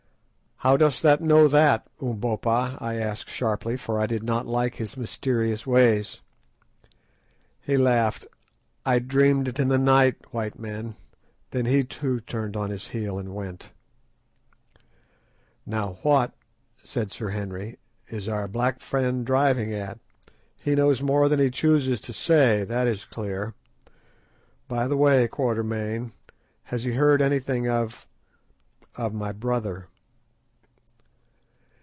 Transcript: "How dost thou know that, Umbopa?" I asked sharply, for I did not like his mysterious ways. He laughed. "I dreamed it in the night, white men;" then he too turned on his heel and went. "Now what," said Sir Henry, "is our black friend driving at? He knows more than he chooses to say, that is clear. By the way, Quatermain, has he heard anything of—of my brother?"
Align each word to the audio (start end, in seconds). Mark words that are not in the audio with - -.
"How 0.63 0.77
dost 0.77 1.01
thou 1.01 1.15
know 1.19 1.47
that, 1.47 1.89
Umbopa?" 1.99 2.77
I 2.79 2.93
asked 2.93 3.31
sharply, 3.31 3.75
for 3.77 3.99
I 3.99 4.05
did 4.05 4.21
not 4.21 4.45
like 4.45 4.75
his 4.75 4.95
mysterious 4.95 5.65
ways. 5.65 6.21
He 7.61 7.77
laughed. 7.77 8.27
"I 8.85 8.99
dreamed 8.99 9.47
it 9.47 9.59
in 9.59 9.69
the 9.69 9.79
night, 9.79 10.17
white 10.31 10.59
men;" 10.59 10.97
then 11.49 11.65
he 11.65 11.83
too 11.83 12.19
turned 12.19 12.55
on 12.55 12.69
his 12.69 12.89
heel 12.89 13.17
and 13.17 13.33
went. 13.33 13.71
"Now 15.65 15.97
what," 16.03 16.31
said 16.83 17.11
Sir 17.11 17.29
Henry, 17.29 17.77
"is 18.09 18.29
our 18.29 18.47
black 18.47 18.81
friend 18.81 19.25
driving 19.25 19.73
at? 19.73 19.97
He 20.55 20.75
knows 20.75 21.01
more 21.01 21.27
than 21.27 21.39
he 21.39 21.49
chooses 21.49 21.99
to 22.01 22.13
say, 22.13 22.65
that 22.65 22.85
is 22.85 23.03
clear. 23.05 23.55
By 24.67 24.87
the 24.87 24.95
way, 24.97 25.27
Quatermain, 25.27 26.11
has 26.65 26.83
he 26.83 26.93
heard 26.93 27.19
anything 27.19 27.67
of—of 27.67 29.11
my 29.11 29.31
brother?" 29.31 29.87